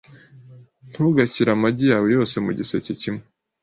Ntugashyire 0.91 1.49
amagi 1.55 1.85
yawe 1.91 2.07
yose 2.15 2.35
mugiseke 2.45 2.91
kimwe. 3.01 3.23